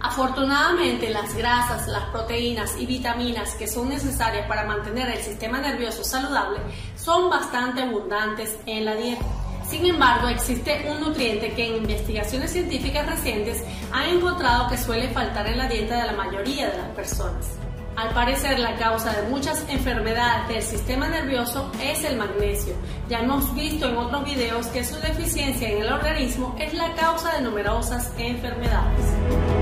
Afortunadamente, 0.00 1.10
las 1.10 1.34
grasas, 1.34 1.88
las 1.88 2.04
proteínas 2.10 2.76
y 2.78 2.86
vitaminas 2.86 3.54
que 3.54 3.66
son 3.66 3.88
necesarias 3.88 4.46
para 4.46 4.64
mantener 4.64 5.08
el 5.08 5.22
sistema 5.22 5.58
nervioso 5.58 6.04
saludable 6.04 6.60
son 6.96 7.28
bastante 7.28 7.82
abundantes 7.82 8.56
en 8.66 8.84
la 8.84 8.94
dieta. 8.94 9.24
Sin 9.68 9.84
embargo, 9.84 10.28
existe 10.28 10.86
un 10.88 11.00
nutriente 11.00 11.52
que 11.52 11.66
en 11.66 11.76
investigaciones 11.82 12.52
científicas 12.52 13.06
recientes 13.06 13.62
han 13.92 14.08
encontrado 14.08 14.68
que 14.68 14.78
suele 14.78 15.08
faltar 15.08 15.46
en 15.46 15.58
la 15.58 15.68
dieta 15.68 16.00
de 16.00 16.06
la 16.06 16.12
mayoría 16.12 16.70
de 16.70 16.78
las 16.78 16.88
personas. 16.90 17.46
Al 17.94 18.10
parecer, 18.10 18.60
la 18.60 18.76
causa 18.76 19.12
de 19.12 19.28
muchas 19.28 19.68
enfermedades 19.68 20.46
del 20.48 20.62
sistema 20.62 21.08
nervioso 21.08 21.72
es 21.82 22.04
el 22.04 22.16
magnesio. 22.16 22.74
Ya 23.08 23.18
hemos 23.18 23.52
visto 23.56 23.88
en 23.88 23.96
otros 23.96 24.24
videos 24.24 24.68
que 24.68 24.84
su 24.84 24.94
deficiencia 25.00 25.68
en 25.68 25.82
el 25.82 25.92
organismo 25.92 26.54
es 26.60 26.72
la 26.74 26.94
causa 26.94 27.32
de 27.32 27.42
numerosas 27.42 28.12
enfermedades. 28.16 29.57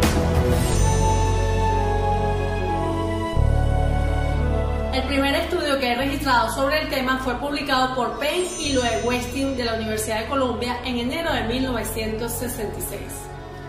El 4.96 5.02
primer 5.02 5.34
estudio 5.34 5.78
que 5.78 5.92
he 5.92 5.94
registrado 5.94 6.50
sobre 6.54 6.80
el 6.80 6.88
tema 6.88 7.18
fue 7.18 7.34
publicado 7.34 7.94
por 7.94 8.18
Penn 8.18 8.46
y 8.58 8.72
Loe 8.72 9.02
Westing 9.04 9.54
de 9.54 9.66
la 9.66 9.74
Universidad 9.74 10.20
de 10.20 10.26
Columbia 10.26 10.78
en 10.86 10.96
enero 10.96 11.34
de 11.34 11.42
1966. 11.42 13.02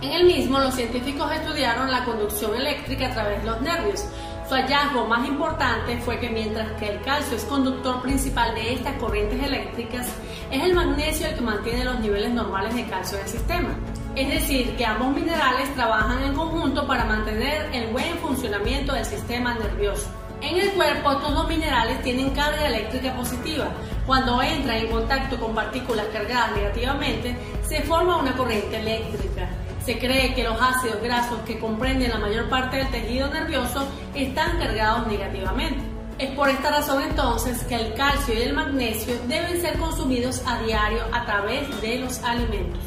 En 0.03 0.11
el 0.13 0.23
mismo, 0.23 0.57
los 0.57 0.73
científicos 0.73 1.29
estudiaron 1.33 1.91
la 1.91 2.05
conducción 2.05 2.55
eléctrica 2.55 3.07
a 3.07 3.13
través 3.13 3.41
de 3.41 3.45
los 3.45 3.59
nervios. 3.59 4.05
Su 4.47 4.53
hallazgo 4.55 5.05
más 5.05 5.27
importante 5.27 5.97
fue 5.97 6.17
que 6.17 6.29
mientras 6.29 6.71
que 6.79 6.91
el 6.91 7.01
calcio 7.01 7.35
es 7.35 7.43
conductor 7.43 8.01
principal 8.01 8.55
de 8.55 8.75
estas 8.75 8.93
corrientes 8.93 9.43
eléctricas, 9.43 10.07
es 10.49 10.63
el 10.63 10.75
magnesio 10.75 11.27
el 11.27 11.35
que 11.35 11.41
mantiene 11.41 11.83
los 11.83 11.99
niveles 11.99 12.31
normales 12.31 12.73
de 12.73 12.85
calcio 12.85 13.17
del 13.17 13.27
sistema. 13.27 13.75
Es 14.15 14.29
decir, 14.29 14.77
que 14.77 14.85
ambos 14.85 15.13
minerales 15.13 15.75
trabajan 15.75 16.23
en 16.23 16.33
conjunto 16.33 16.87
para 16.87 17.03
mantener 17.03 17.69
el 17.73 17.87
buen 17.87 18.17
funcionamiento 18.19 18.93
del 18.93 19.03
sistema 19.03 19.55
nervioso. 19.55 20.09
En 20.41 20.55
el 20.55 20.71
cuerpo, 20.73 21.13
estos 21.13 21.33
dos 21.33 21.47
minerales 21.47 22.01
tienen 22.03 22.29
carga 22.29 22.67
eléctrica 22.67 23.15
positiva. 23.15 23.69
Cuando 24.05 24.41
entran 24.41 24.77
en 24.77 24.87
contacto 24.87 25.39
con 25.39 25.55
partículas 25.55 26.05
cargadas 26.13 26.55
negativamente, 26.55 27.35
se 27.67 27.81
forma 27.81 28.17
una 28.17 28.37
corriente 28.37 28.79
eléctrica. 28.79 29.49
Se 29.83 29.97
cree 29.97 30.35
que 30.35 30.43
los 30.43 30.61
ácidos 30.61 31.01
grasos 31.01 31.39
que 31.41 31.59
comprenden 31.59 32.11
la 32.11 32.19
mayor 32.19 32.49
parte 32.49 32.77
del 32.77 32.91
tejido 32.91 33.29
nervioso 33.29 33.87
están 34.13 34.59
cargados 34.59 35.07
negativamente. 35.07 35.81
Es 36.19 36.29
por 36.31 36.49
esta 36.49 36.71
razón 36.71 37.01
entonces 37.01 37.63
que 37.63 37.75
el 37.75 37.93
calcio 37.95 38.33
y 38.33 38.41
el 38.41 38.53
magnesio 38.53 39.15
deben 39.27 39.59
ser 39.59 39.77
consumidos 39.77 40.43
a 40.45 40.59
diario 40.59 41.01
a 41.13 41.25
través 41.25 41.81
de 41.81 41.99
los 41.99 42.23
alimentos. 42.23 42.81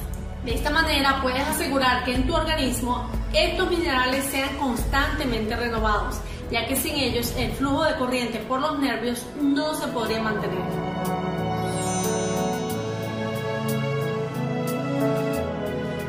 De 0.44 0.55
esta 0.55 0.70
manera 0.70 1.20
puedes 1.20 1.47
asegurar 1.47 2.05
que 2.05 2.14
en 2.14 2.27
tu 2.27 2.34
organismo 2.34 3.10
estos 3.32 3.70
minerales 3.70 4.25
sean 4.25 4.56
constantemente 4.56 5.55
renovados 5.55 6.20
ya 6.51 6.67
que 6.67 6.77
sin 6.77 6.95
ellos 6.97 7.33
el 7.37 7.53
flujo 7.53 7.84
de 7.84 7.95
corriente 7.95 8.39
por 8.41 8.61
los 8.61 8.79
nervios 8.79 9.25
no 9.41 9.75
se 9.75 9.87
podría 9.89 10.20
mantener. 10.20 10.59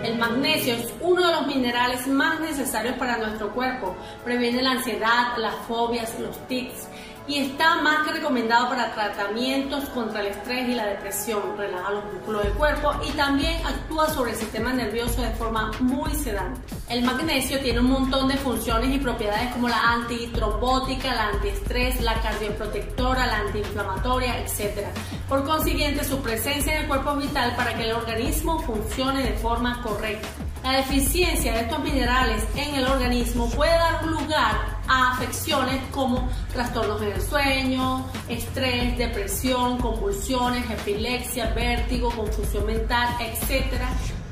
El 0.04 0.18
magnesio 0.18 0.74
es 0.74 0.94
uno 1.00 1.28
de 1.28 1.34
los 1.34 1.48
minerales 1.48 2.08
más 2.08 2.40
necesarios 2.40 2.96
para 2.98 3.18
nuestro 3.18 3.54
cuerpo. 3.54 3.96
Previene 4.24 4.62
la 4.62 4.72
ansiedad, 4.72 5.38
las 5.38 5.56
fobias, 5.68 6.20
los 6.20 6.38
tics 6.48 6.88
y 7.28 7.38
está 7.38 7.82
más 7.82 8.06
que 8.06 8.14
recomendado 8.14 8.70
para 8.70 8.94
tratamientos 8.94 9.86
contra 9.90 10.22
el 10.22 10.28
estrés 10.28 10.70
y 10.70 10.76
la 10.76 10.86
depresión. 10.86 11.58
Relaja 11.58 11.92
los 11.92 12.06
músculos 12.06 12.44
del 12.44 12.54
cuerpo 12.54 12.94
y 13.08 13.12
también 13.12 13.66
actúa 13.66 14.10
sobre 14.10 14.32
el 14.32 14.38
sistema 14.38 14.74
nervioso 14.74 15.22
de 15.22 15.32
forma 15.32 15.72
muy 15.80 16.14
sedante. 16.16 16.60
El 16.90 17.04
magnesio 17.04 17.60
tiene 17.60 17.80
un 17.80 17.92
montón 17.92 18.28
de 18.28 18.38
funciones 18.38 18.94
y 18.94 18.98
propiedades 18.98 19.52
como 19.54 19.70
la 19.70 19.94
antitrombótica, 19.94 21.14
la 21.14 21.28
antiestrés, 21.28 22.02
la 22.02 22.20
cardioprotectora, 22.22 23.28
la 23.28 23.38
antiinflamatoria, 23.40 24.40
etc. 24.40 24.88
Por 25.30 25.44
consiguiente, 25.46 26.04
su 26.04 26.22
presencia 26.22 26.74
en 26.74 26.82
el 26.82 26.88
cuerpo 26.88 27.12
es 27.12 27.28
vital 27.28 27.56
para 27.56 27.76
que 27.76 27.86
el 27.86 27.94
organismo 27.94 28.60
funcione 28.60 29.24
de 29.24 29.34
forma 29.38 29.82
correcta. 29.84 30.28
La 30.64 30.74
deficiencia 30.74 31.54
de 31.54 31.62
estos 31.62 31.80
minerales 31.80 32.44
en 32.56 32.76
el 32.76 32.86
organismo 32.86 33.50
puede 33.50 33.72
dar 33.72 34.06
lugar 34.06 34.78
a 34.88 35.14
afecciones 35.14 35.82
como 35.90 36.30
trastornos 36.54 37.02
en 37.02 37.14
el 37.14 37.22
sueño, 37.22 38.06
estrés, 38.30 38.96
depresión, 38.96 39.80
convulsiones, 39.80 40.70
epilepsia, 40.70 41.52
vértigo, 41.56 42.12
confusión 42.12 42.68
mental, 42.68 43.10
etc. 43.20 43.74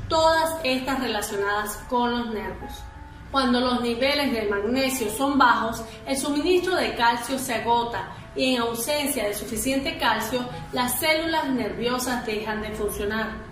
Todas 0.08 0.54
estas 0.62 1.00
relacionadas 1.00 1.76
con 1.88 2.12
los 2.12 2.26
nervios. 2.32 2.74
Cuando 3.32 3.58
los 3.58 3.80
niveles 3.80 4.32
de 4.32 4.48
magnesio 4.48 5.10
son 5.10 5.36
bajos, 5.36 5.82
el 6.06 6.16
suministro 6.16 6.76
de 6.76 6.94
calcio 6.94 7.40
se 7.40 7.54
agota 7.54 8.08
y 8.36 8.54
en 8.54 8.62
ausencia 8.62 9.24
de 9.24 9.34
suficiente 9.34 9.98
calcio, 9.98 10.48
las 10.72 11.00
células 11.00 11.48
nerviosas 11.48 12.24
dejan 12.24 12.62
de 12.62 12.70
funcionar. 12.70 13.49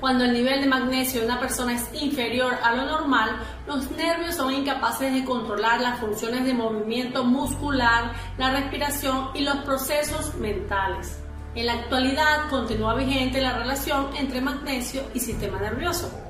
Cuando 0.00 0.24
el 0.24 0.32
nivel 0.32 0.62
de 0.62 0.66
magnesio 0.66 1.20
de 1.20 1.26
una 1.26 1.38
persona 1.38 1.74
es 1.74 1.86
inferior 1.92 2.54
a 2.64 2.74
lo 2.74 2.86
normal, 2.86 3.36
los 3.66 3.90
nervios 3.90 4.34
son 4.34 4.54
incapaces 4.54 5.12
de 5.12 5.26
controlar 5.26 5.82
las 5.82 6.00
funciones 6.00 6.46
de 6.46 6.54
movimiento 6.54 7.22
muscular, 7.22 8.12
la 8.38 8.50
respiración 8.50 9.28
y 9.34 9.42
los 9.42 9.56
procesos 9.58 10.34
mentales. 10.36 11.20
En 11.54 11.66
la 11.66 11.74
actualidad 11.74 12.48
continúa 12.48 12.94
vigente 12.94 13.42
la 13.42 13.58
relación 13.58 14.08
entre 14.16 14.40
magnesio 14.40 15.02
y 15.12 15.20
sistema 15.20 15.60
nervioso. 15.60 16.29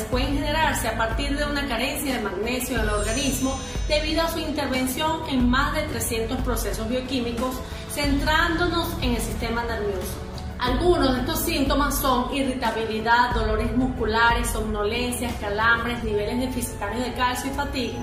Enfermedades 0.00 0.04
pueden 0.10 0.34
generarse 0.34 0.88
a 0.88 0.96
partir 0.96 1.36
de 1.36 1.44
una 1.44 1.66
carencia 1.66 2.16
de 2.16 2.22
magnesio 2.22 2.76
en 2.76 2.82
el 2.82 2.88
organismo 2.90 3.58
debido 3.88 4.22
a 4.22 4.28
su 4.28 4.38
intervención 4.38 5.28
en 5.28 5.48
más 5.48 5.74
de 5.74 5.82
300 5.82 6.40
procesos 6.40 6.88
bioquímicos, 6.88 7.56
centrándonos 7.92 8.88
en 9.02 9.14
el 9.14 9.20
sistema 9.20 9.64
nervioso. 9.64 10.18
Algunos 10.58 11.14
de 11.14 11.20
estos 11.20 11.40
síntomas 11.40 11.98
son 11.98 12.34
irritabilidad, 12.34 13.34
dolores 13.34 13.74
musculares, 13.76 14.50
somnolencias, 14.50 15.32
calambres, 15.40 16.04
niveles 16.04 16.38
deficitarios 16.38 17.04
de 17.04 17.14
calcio 17.14 17.50
y 17.50 17.54
fatiga. 17.54 17.98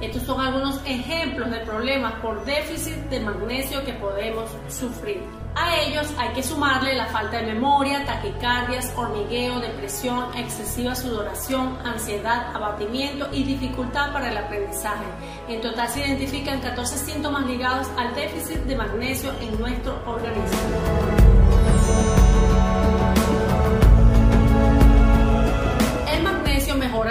Estos 0.00 0.22
son 0.22 0.40
algunos 0.40 0.80
ejemplos 0.86 1.50
de 1.50 1.58
problemas 1.58 2.14
por 2.22 2.42
déficit 2.44 2.96
de 3.10 3.20
magnesio 3.20 3.84
que 3.84 3.92
podemos 3.92 4.50
sufrir. 4.68 5.22
A 5.54 5.76
ellos 5.76 6.06
hay 6.16 6.30
que 6.30 6.42
sumarle 6.42 6.94
la 6.94 7.06
falta 7.06 7.38
de 7.38 7.52
memoria, 7.52 8.06
taquicardias, 8.06 8.92
hormigueo, 8.96 9.60
depresión, 9.60 10.34
excesiva 10.36 10.94
sudoración, 10.94 11.76
ansiedad, 11.84 12.54
abatimiento 12.54 13.28
y 13.32 13.44
dificultad 13.44 14.12
para 14.12 14.30
el 14.30 14.38
aprendizaje. 14.38 15.04
En 15.48 15.60
total 15.60 15.88
se 15.88 16.00
identifican 16.00 16.60
14 16.60 16.96
síntomas 16.96 17.46
ligados 17.46 17.88
al 17.98 18.14
déficit 18.14 18.58
de 18.60 18.76
magnesio 18.76 19.32
en 19.40 19.60
nuestro 19.60 20.00
organismo. 20.06 21.19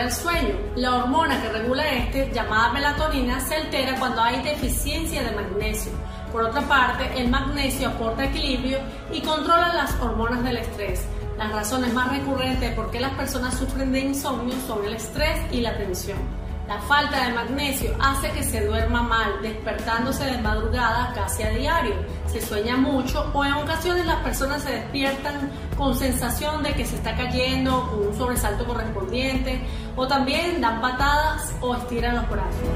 El 0.10 0.16
sueño. 0.16 0.56
La 0.76 0.96
hormona 0.96 1.40
que 1.42 1.50
regula 1.50 1.88
este, 1.94 2.32
llamada 2.34 2.74
melatonina, 2.74 3.40
se 3.42 3.56
altera 3.56 3.96
cuando 4.00 4.22
hay 4.22 4.42
deficiencia 4.42 5.22
de 5.22 5.36
magnesio. 5.36 5.92
Por 6.32 6.44
otra 6.44 6.62
parte, 6.62 7.10
el 7.16 7.30
magnesio 7.30 7.90
aporta 7.90 8.26
equilibrio 8.26 8.80
y 9.12 9.22
controla 9.22 9.74
las 9.74 9.94
hormonas 10.02 10.44
del 10.44 10.58
estrés. 10.58 11.06
Las 11.38 11.52
razones 11.52 11.94
más 11.94 12.12
recurrentes 12.12 12.74
por 12.74 12.90
qué 12.92 13.00
las 13.00 13.14
personas 13.14 13.58
sufren 13.58 13.92
de 13.92 14.00
insomnio 14.00 14.56
son 14.68 14.84
el 14.84 14.96
estrés 14.96 15.40
y 15.52 15.62
la 15.62 15.78
tensión. 15.78 16.18
La 16.70 16.80
falta 16.82 17.26
de 17.26 17.34
magnesio 17.34 17.96
hace 18.00 18.30
que 18.30 18.44
se 18.44 18.64
duerma 18.64 19.02
mal, 19.02 19.42
despertándose 19.42 20.24
de 20.24 20.38
madrugada 20.38 21.12
casi 21.16 21.42
a 21.42 21.50
diario. 21.50 21.96
Se 22.28 22.40
sueña 22.40 22.78
mucho 22.78 23.28
o 23.34 23.44
en 23.44 23.54
ocasiones 23.54 24.06
las 24.06 24.18
personas 24.18 24.62
se 24.62 24.74
despiertan 24.74 25.50
con 25.76 25.96
sensación 25.96 26.62
de 26.62 26.76
que 26.76 26.86
se 26.86 26.98
está 26.98 27.16
cayendo, 27.16 27.90
con 27.90 28.10
un 28.10 28.16
sobresalto 28.16 28.68
correspondiente, 28.68 29.60
o 29.96 30.08
también 30.08 30.62
dan 30.62 30.80
patadas 30.80 31.56
o 31.60 31.76
estiran 31.76 32.18
los 32.18 32.30
brazos. 32.30 32.70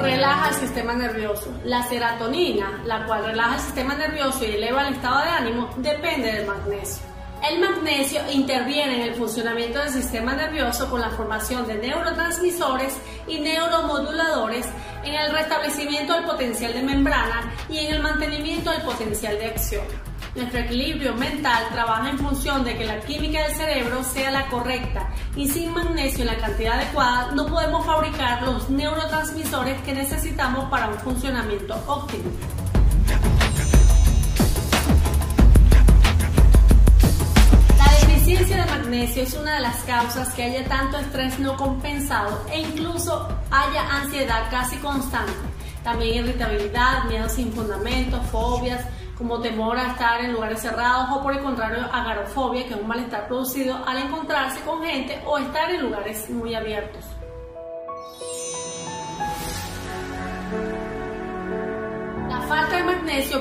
relaja 0.00 0.48
el 0.48 0.54
sistema 0.54 0.94
nervioso. 0.94 1.52
La 1.64 1.82
serotonina, 1.82 2.80
la 2.86 3.04
cual 3.04 3.26
relaja 3.26 3.56
el 3.56 3.60
sistema 3.60 3.94
nervioso 3.94 4.46
y 4.46 4.52
eleva 4.52 4.88
el 4.88 4.94
estado 4.94 5.20
de 5.20 5.28
ánimo, 5.28 5.68
depende 5.76 6.32
del 6.32 6.46
magnesio. 6.46 7.17
El 7.46 7.60
magnesio 7.60 8.20
interviene 8.32 8.96
en 8.96 9.02
el 9.02 9.14
funcionamiento 9.14 9.78
del 9.78 9.90
sistema 9.90 10.34
nervioso 10.34 10.90
con 10.90 11.00
la 11.00 11.10
formación 11.10 11.66
de 11.66 11.76
neurotransmisores 11.76 12.94
y 13.28 13.38
neuromoduladores, 13.38 14.66
en 15.04 15.14
el 15.14 15.32
restablecimiento 15.32 16.14
del 16.14 16.24
potencial 16.24 16.72
de 16.72 16.82
membrana 16.82 17.54
y 17.70 17.78
en 17.78 17.94
el 17.94 18.02
mantenimiento 18.02 18.70
del 18.70 18.82
potencial 18.82 19.38
de 19.38 19.46
acción. 19.46 19.84
Nuestro 20.34 20.60
equilibrio 20.60 21.14
mental 21.14 21.64
trabaja 21.72 22.10
en 22.10 22.18
función 22.18 22.64
de 22.64 22.76
que 22.76 22.84
la 22.84 23.00
química 23.00 23.42
del 23.44 23.54
cerebro 23.54 24.02
sea 24.02 24.30
la 24.30 24.46
correcta 24.48 25.08
y 25.36 25.48
sin 25.48 25.72
magnesio 25.72 26.20
en 26.22 26.26
la 26.26 26.38
cantidad 26.38 26.74
adecuada 26.74 27.32
no 27.32 27.46
podemos 27.46 27.86
fabricar 27.86 28.42
los 28.42 28.68
neurotransmisores 28.68 29.80
que 29.82 29.94
necesitamos 29.94 30.68
para 30.70 30.88
un 30.88 30.98
funcionamiento 30.98 31.74
óptimo. 31.86 32.30
Magnesio 38.34 39.22
es 39.22 39.34
una 39.34 39.54
de 39.54 39.60
las 39.60 39.82
causas 39.84 40.34
que 40.34 40.42
haya 40.42 40.64
tanto 40.68 40.98
estrés 40.98 41.38
no 41.38 41.56
compensado 41.56 42.44
e 42.52 42.60
incluso 42.60 43.28
haya 43.50 43.88
ansiedad 43.90 44.50
casi 44.50 44.76
constante. 44.76 45.32
También 45.82 46.26
irritabilidad, 46.26 47.04
miedo 47.04 47.28
sin 47.28 47.52
fundamento, 47.52 48.20
fobias, 48.24 48.84
como 49.16 49.40
temor 49.40 49.78
a 49.78 49.92
estar 49.92 50.20
en 50.20 50.32
lugares 50.32 50.60
cerrados 50.60 51.08
o 51.12 51.22
por 51.22 51.32
el 51.32 51.42
contrario 51.42 51.80
agarofobia, 51.90 52.66
que 52.66 52.74
es 52.74 52.80
un 52.80 52.86
malestar 52.86 53.26
producido 53.26 53.76
al 53.86 53.98
encontrarse 53.98 54.60
con 54.60 54.82
gente 54.82 55.20
o 55.26 55.38
estar 55.38 55.70
en 55.70 55.82
lugares 55.82 56.28
muy 56.28 56.54
abiertos. 56.54 57.04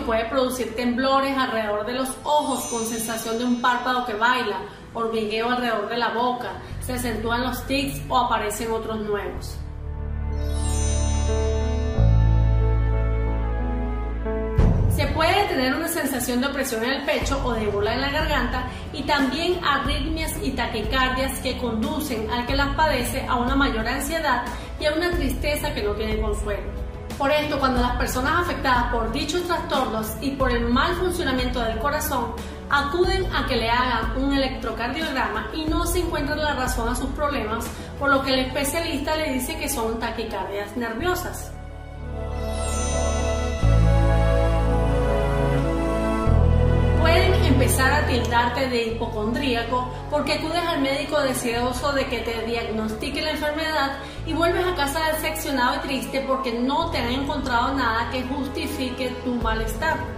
Puede 0.06 0.26
producir 0.26 0.76
temblores 0.76 1.38
alrededor 1.38 1.86
de 1.86 1.94
los 1.94 2.10
ojos 2.24 2.66
con 2.66 2.86
sensación 2.86 3.38
de 3.38 3.46
un 3.46 3.62
párpado 3.62 4.06
que 4.06 4.14
baila, 4.14 4.60
hormigueo 4.94 5.50
alrededor 5.50 5.88
de 5.90 5.98
la 5.98 6.10
boca, 6.10 6.54
se 6.80 6.94
acentúan 6.94 7.44
los 7.44 7.66
tics 7.68 8.02
o 8.10 8.18
aparecen 8.18 8.72
otros 8.72 9.00
nuevos. 9.02 9.58
Se 14.96 15.06
puede 15.08 15.48
tener 15.48 15.76
una 15.76 15.88
sensación 15.88 16.42
de 16.42 16.48
opresión 16.48 16.84
en 16.84 16.94
el 16.94 17.06
pecho 17.06 17.40
o 17.46 17.54
de 17.54 17.68
bola 17.68 17.94
en 17.94 18.02
la 18.02 18.10
garganta 18.10 18.68
y 18.94 19.04
también 19.04 19.64
arritmias 19.64 20.34
y 20.42 20.52
taquicardias 20.52 21.40
que 21.40 21.58
conducen 21.60 22.28
al 22.32 22.48
que 22.48 22.56
las 22.56 22.76
padece 22.76 23.24
a 23.28 23.36
una 23.36 23.56
mayor 23.56 23.88
ansiedad 23.88 24.44
y 24.80 24.86
a 24.86 24.94
una 24.94 25.12
tristeza 25.12 25.72
que 25.76 25.84
no 25.84 25.92
tiene 25.94 26.20
consuelo. 26.20 26.87
Por 27.18 27.32
esto, 27.32 27.60
cuando 27.60 27.82
las 27.82 27.98
personas 27.98 28.42
afectadas 28.42 28.92
por 28.92 29.12
dichos 29.12 29.44
trastornos 29.48 30.08
y 30.22 30.32
por 30.32 30.52
el 30.52 30.68
mal 30.68 30.94
funcionamiento 30.96 31.60
del 31.62 31.80
corazón 31.80 32.34
acuden 32.70 33.26
a 33.34 33.48
que 33.48 33.56
le 33.56 33.70
hagan 33.72 34.18
un 34.18 34.34
electrocardiograma 34.34 35.48
y 35.54 35.66
no 35.66 35.88
se 35.88 36.00
encuentran 36.00 36.40
la 36.40 36.54
razón 36.54 36.90
a 36.90 36.96
sus 36.96 37.10
problemas, 37.12 37.66
por 37.98 38.12
lo 38.12 38.22
que 38.22 38.34
el 38.34 38.40
especialista 38.42 39.16
le 39.16 39.34
dice 39.34 39.58
que 39.58 39.68
son 39.68 40.00
taquicardias 40.00 40.78
nerviosas. 40.78 41.57
Empezar 47.58 47.92
a 47.92 48.06
tildarte 48.06 48.70
de 48.70 48.84
hipocondríaco 48.84 49.92
porque 50.12 50.34
acudes 50.34 50.62
al 50.64 50.80
médico 50.80 51.20
deseoso 51.22 51.92
de 51.92 52.06
que 52.06 52.20
te 52.20 52.46
diagnostique 52.46 53.20
la 53.20 53.32
enfermedad 53.32 53.98
y 54.28 54.34
vuelves 54.34 54.64
a 54.64 54.76
casa 54.76 55.00
decepcionado 55.14 55.78
y 55.78 55.88
triste 55.88 56.24
porque 56.28 56.54
no 56.54 56.92
te 56.92 57.00
han 57.00 57.12
encontrado 57.12 57.74
nada 57.74 58.12
que 58.12 58.22
justifique 58.22 59.10
tu 59.26 59.34
malestar. 59.34 60.17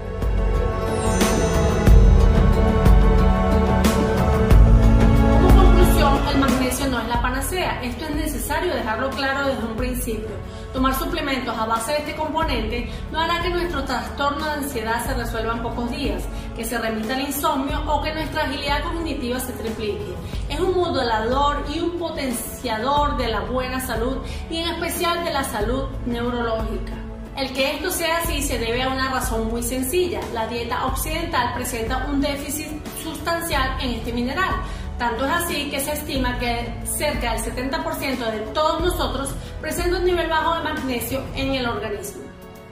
El 6.31 6.37
magnesio 6.37 6.87
no 6.87 6.99
es 6.99 7.07
la 7.07 7.21
panacea. 7.21 7.81
Esto 7.81 8.05
es 8.05 8.15
necesario 8.15 8.73
dejarlo 8.73 9.09
claro 9.11 9.47
desde 9.47 9.65
un 9.65 9.75
principio. 9.75 10.29
Tomar 10.73 10.93
suplementos 10.97 11.57
a 11.57 11.65
base 11.65 11.91
de 11.91 11.97
este 11.99 12.15
componente 12.15 12.89
no 13.11 13.19
hará 13.19 13.41
que 13.41 13.49
nuestro 13.49 13.83
trastorno 13.83 14.45
de 14.45 14.51
ansiedad 14.51 15.03
se 15.05 15.13
resuelva 15.13 15.53
en 15.53 15.63
pocos 15.63 15.89
días, 15.89 16.23
que 16.55 16.65
se 16.65 16.77
remita 16.77 17.15
al 17.15 17.21
insomnio 17.21 17.81
o 17.87 18.01
que 18.01 18.13
nuestra 18.13 18.43
agilidad 18.43 18.83
cognitiva 18.83 19.39
se 19.39 19.53
triplique. 19.53 20.15
Es 20.47 20.59
un 20.59 20.75
modulador 20.75 21.65
y 21.73 21.79
un 21.79 21.97
potenciador 21.97 23.17
de 23.17 23.27
la 23.29 23.41
buena 23.41 23.79
salud 23.79 24.17
y 24.49 24.57
en 24.57 24.69
especial 24.69 25.23
de 25.25 25.33
la 25.33 25.43
salud 25.43 25.85
neurológica. 26.05 26.93
El 27.39 27.53
que 27.53 27.75
esto 27.75 27.89
sea 27.89 28.17
así 28.17 28.41
se 28.41 28.59
debe 28.59 28.83
a 28.83 28.89
una 28.89 29.11
razón 29.11 29.47
muy 29.47 29.63
sencilla. 29.63 30.19
La 30.33 30.45
dieta 30.47 30.85
occidental 30.85 31.53
presenta 31.53 32.05
un 32.09 32.19
déficit 32.19 32.67
sustancial 33.01 33.77
en 33.79 33.91
este 33.91 34.11
mineral, 34.11 34.55
tanto 34.99 35.25
es 35.25 35.31
así 35.31 35.69
que 35.71 35.79
se 35.79 35.93
estima 35.93 36.37
que 36.37 36.71
cerca 36.85 37.33
del 37.33 37.41
70% 37.41 38.31
de 38.31 38.39
todos 38.53 38.81
nosotros 38.81 39.29
presenta 39.61 39.97
un 39.97 40.05
nivel 40.05 40.27
bajo 40.27 40.55
de 40.55 40.63
magnesio 40.63 41.23
en 41.35 41.55
el 41.55 41.65
organismo. 41.65 42.23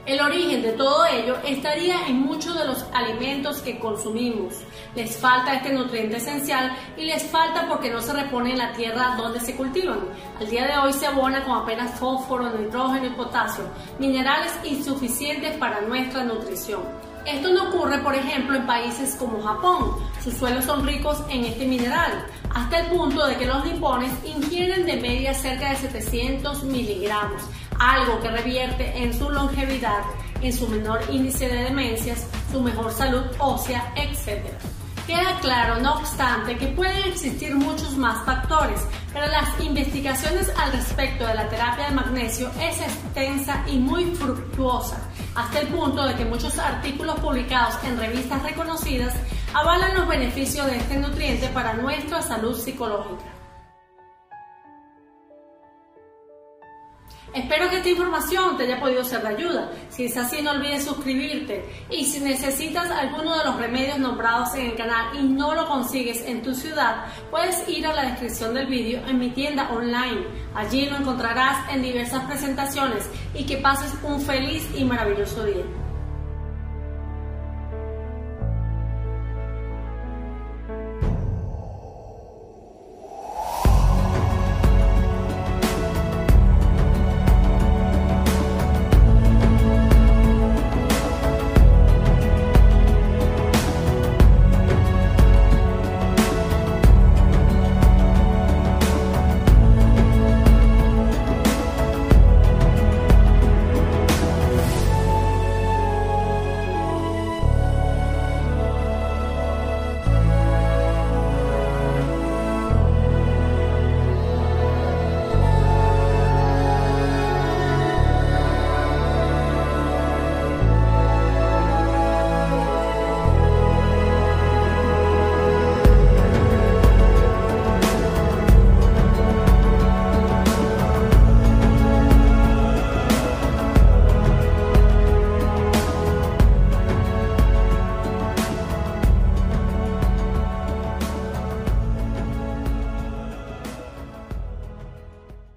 El 0.06 0.22
origen 0.22 0.62
de 0.62 0.72
todo 0.74 1.06
ello 1.06 1.36
estaría 1.46 2.08
en 2.08 2.20
muchos 2.20 2.58
de 2.58 2.66
los 2.66 2.86
alimentos 2.94 3.62
que 3.62 3.80
consumimos. 3.80 4.56
Les 4.96 5.18
falta 5.18 5.56
este 5.56 5.74
nutriente 5.74 6.18
esencial 6.18 6.72
y 6.96 7.06
les 7.06 7.24
falta 7.24 7.68
porque 7.68 7.90
no 7.90 8.02
se 8.02 8.14
repone 8.14 8.52
en 8.52 8.58
la 8.58 8.74
tierra 8.74 9.16
donde 9.18 9.40
se 9.42 9.56
cultivan. 9.56 10.00
Al 10.40 10.50
día 10.50 10.66
de 10.68 10.78
hoy 10.78 10.94
se 10.94 11.08
abona 11.08 11.44
con 11.44 11.58
apenas 11.58 12.00
fósforo, 12.00 12.50
nitrógeno 12.58 13.08
y 13.08 13.10
potasio, 13.12 13.66
minerales 14.00 14.54
insuficientes 14.64 15.58
para 15.58 15.82
nuestra 15.82 16.24
nutrición. 16.24 16.84
Esto 17.28 17.50
no 17.52 17.68
ocurre, 17.68 17.98
por 18.00 18.16
ejemplo, 18.16 18.56
en 18.56 18.66
países 18.66 19.16
como 19.16 19.44
Japón. 19.44 19.98
Sus 20.24 20.34
suelos 20.36 20.64
son 20.64 20.88
ricos 20.88 21.22
en 21.30 21.44
este 21.44 21.66
mineral, 21.66 22.26
hasta 22.56 22.80
el 22.80 22.88
punto 22.88 23.28
de 23.28 23.36
que 23.36 23.46
los 23.46 23.66
nipones 23.66 24.14
ingieren 24.24 24.86
de 24.86 24.96
media 24.96 25.34
cerca 25.34 25.72
de 25.72 25.76
700 25.76 26.64
miligramos, 26.64 27.42
algo 27.80 28.22
que 28.22 28.30
revierte 28.30 28.98
en 28.98 29.14
su 29.14 29.30
longevidad, 29.30 30.04
en 30.42 30.54
su 30.54 30.70
menor 30.70 31.02
índice 31.12 31.50
de 31.50 31.66
demencias, 31.66 32.28
su 32.50 32.62
mejor 32.62 32.94
salud 32.94 33.26
ósea, 33.40 33.94
etc. 33.98 34.46
Queda 35.06 35.38
claro, 35.42 35.82
no 35.82 35.96
obstante, 35.96 36.58
que 36.58 36.68
pueden 36.68 37.10
existir 37.10 37.54
muchos 37.56 37.98
más 37.98 38.26
factores, 38.26 38.80
pero 39.12 39.28
las 39.28 39.60
investigaciones 39.60 40.50
al 40.58 40.72
respecto 40.72 41.26
de 41.28 41.36
la 41.36 41.50
terapia 41.50 41.90
de 41.90 41.96
magnesio 41.96 42.50
es 42.62 42.80
extensa 42.80 43.64
y 43.68 43.80
muy 43.80 44.06
fructuosa, 44.16 44.98
hasta 45.38 45.60
el 45.60 45.68
punto 45.68 46.04
de 46.04 46.16
que 46.16 46.26
muchos 46.26 46.58
artículos 46.58 47.20
publicados 47.20 47.76
en 47.84 48.00
revistas 48.00 48.42
reconocidas 48.42 49.14
avalan 49.54 49.96
los 49.96 50.08
beneficios 50.08 50.66
de 50.66 50.78
este 50.78 50.98
nutriente 50.98 51.48
para 51.50 51.76
nuestra 51.76 52.24
salud 52.24 52.60
psicológica. 52.60 53.37
Espero 57.34 57.70
que 57.70 57.78
esta 57.78 57.90
información 57.90 58.58
te 58.58 58.64
haya 58.64 58.80
podido 58.80 59.04
ser 59.04 59.22
de 59.22 59.28
ayuda. 59.30 59.72
Si 59.90 60.06
es 60.06 60.18
así, 60.18 60.42
no 60.42 60.52
olvides 60.52 60.86
suscribirte. 60.86 61.66
Y 61.90 62.06
si 62.06 62.20
necesitas 62.20 62.90
alguno 62.90 63.38
de 63.38 63.46
los 63.46 63.58
remedios 63.58 64.00
nombrados 64.00 64.56
en 64.56 64.68
el 64.68 64.76
canal 64.76 65.16
y 65.18 65.24
no 65.24 65.54
lo 65.54 65.68
consigues 65.68 66.24
en 66.26 66.42
tu 66.42 66.54
ciudad, 66.54 67.06
puedes 67.30 67.68
ir 67.68 67.86
a 67.86 67.94
la 67.94 68.10
descripción 68.10 68.54
del 68.54 68.68
vídeo 68.68 69.02
en 69.08 69.20
mi 69.20 69.30
tienda 69.32 69.70
online. 69.72 70.26
Allí 70.56 70.86
lo 70.86 70.98
encontrarás 70.98 71.70
en 71.72 71.84
diversas 71.84 72.24
presentaciones 72.26 73.10
y 73.34 73.46
que 73.46 73.58
pases 73.58 73.94
un 74.04 74.22
feliz 74.22 74.68
y 74.76 74.84
maravilloso 74.84 75.44
día. 75.44 75.66